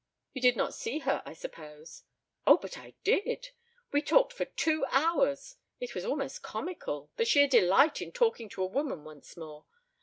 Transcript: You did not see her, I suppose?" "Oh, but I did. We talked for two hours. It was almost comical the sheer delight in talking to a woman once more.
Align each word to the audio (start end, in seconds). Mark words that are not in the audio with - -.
You 0.33 0.41
did 0.41 0.57
not 0.57 0.73
see 0.73 0.97
her, 0.97 1.21
I 1.27 1.33
suppose?" 1.35 2.05
"Oh, 2.47 2.57
but 2.57 2.75
I 2.75 2.95
did. 3.03 3.49
We 3.91 4.01
talked 4.01 4.33
for 4.33 4.45
two 4.45 4.83
hours. 4.89 5.57
It 5.79 5.93
was 5.93 6.05
almost 6.05 6.41
comical 6.41 7.11
the 7.17 7.23
sheer 7.23 7.47
delight 7.47 8.01
in 8.01 8.11
talking 8.11 8.49
to 8.49 8.63
a 8.63 8.65
woman 8.65 9.03
once 9.03 9.37
more. 9.37 9.67